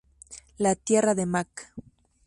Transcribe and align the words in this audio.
La 0.57 0.73
Tierra 0.73 1.13
de 1.13 1.27
Mac. 1.27 1.75